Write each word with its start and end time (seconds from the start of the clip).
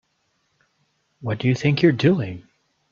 What 1.19 1.37
do 1.37 1.47
you 1.47 1.53
think 1.53 1.83
you're 1.83 1.91
doing? 1.91 2.47